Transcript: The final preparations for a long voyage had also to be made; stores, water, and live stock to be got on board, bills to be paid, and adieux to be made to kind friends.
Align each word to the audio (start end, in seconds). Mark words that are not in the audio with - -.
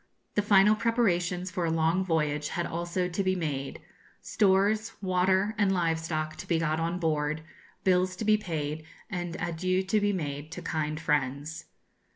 The 0.33 0.41
final 0.41 0.75
preparations 0.75 1.51
for 1.51 1.63
a 1.63 1.69
long 1.69 2.03
voyage 2.03 2.47
had 2.47 2.65
also 2.65 3.07
to 3.07 3.23
be 3.23 3.35
made; 3.35 3.79
stores, 4.19 4.93
water, 4.99 5.53
and 5.59 5.71
live 5.71 5.99
stock 5.99 6.35
to 6.37 6.47
be 6.47 6.57
got 6.57 6.79
on 6.79 6.97
board, 6.97 7.43
bills 7.83 8.15
to 8.15 8.25
be 8.25 8.35
paid, 8.35 8.83
and 9.11 9.35
adieux 9.39 9.83
to 9.83 9.99
be 9.99 10.11
made 10.11 10.51
to 10.53 10.61
kind 10.63 10.99
friends. 10.99 11.65